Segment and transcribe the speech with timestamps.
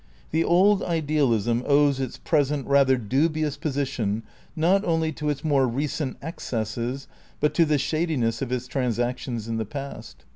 [0.31, 4.23] The Old Idealism owes its present rather dubious position
[4.55, 7.07] not only to its more recent excesses,
[7.39, 10.25] but to the shadiness of its transactions in the past.